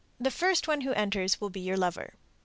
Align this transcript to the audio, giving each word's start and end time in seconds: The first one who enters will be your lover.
The 0.19 0.31
first 0.31 0.67
one 0.67 0.81
who 0.81 0.93
enters 0.93 1.39
will 1.39 1.51
be 1.51 1.59
your 1.59 1.77
lover. 1.77 2.15